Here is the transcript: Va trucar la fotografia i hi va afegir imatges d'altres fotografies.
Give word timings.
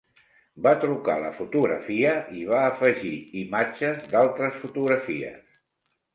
Va 0.67 0.71
trucar 0.83 1.17
la 1.23 1.29
fotografia 1.41 2.13
i 2.31 2.39
hi 2.39 2.47
va 2.53 2.63
afegir 2.71 3.13
imatges 3.43 4.03
d'altres 4.17 4.61
fotografies. 4.65 5.41